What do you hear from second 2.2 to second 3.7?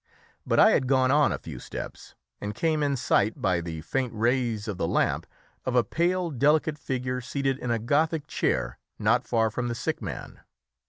and came in sight, by